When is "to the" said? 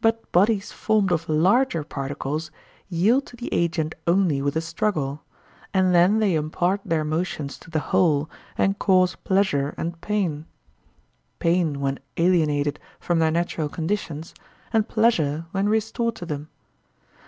3.26-3.52, 7.58-7.80